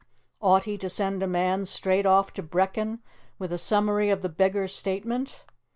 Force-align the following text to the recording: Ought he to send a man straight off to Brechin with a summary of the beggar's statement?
Ought 0.41 0.63
he 0.63 0.79
to 0.79 0.89
send 0.89 1.21
a 1.21 1.27
man 1.27 1.63
straight 1.65 2.07
off 2.07 2.33
to 2.33 2.41
Brechin 2.41 3.01
with 3.37 3.53
a 3.53 3.59
summary 3.59 4.09
of 4.09 4.23
the 4.23 4.29
beggar's 4.29 4.73
statement? 4.73 5.45